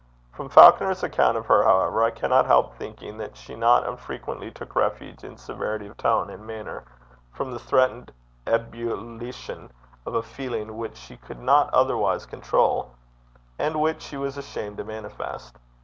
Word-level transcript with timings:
From 0.31 0.49
Falconer's 0.49 1.03
account 1.03 1.37
of 1.37 1.45
her, 1.45 1.61
however, 1.63 2.03
I 2.03 2.09
cannot 2.09 2.47
help 2.47 2.73
thinking 2.75 3.19
that 3.19 3.37
she 3.37 3.55
not 3.55 3.87
unfrequently 3.87 4.49
took 4.49 4.75
refuge 4.75 5.23
in 5.23 5.37
severity 5.37 5.85
of 5.85 5.95
tone 5.95 6.31
and 6.31 6.43
manner 6.43 6.83
from 7.31 7.51
the 7.51 7.59
threatened 7.59 8.11
ebullition 8.47 9.69
of 10.07 10.15
a 10.15 10.23
feeling 10.23 10.75
which 10.75 10.97
she 10.97 11.17
could 11.17 11.39
not 11.39 11.71
otherwise 11.71 12.25
control, 12.25 12.95
and 13.59 13.79
which 13.79 14.01
she 14.01 14.17
was 14.17 14.37
ashamed 14.37 14.77
to 14.77 14.83
manifest. 14.83 15.55